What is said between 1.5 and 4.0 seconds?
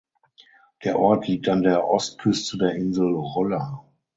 der Ostküste der Insel Rolla.